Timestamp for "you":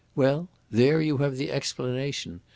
0.99-1.17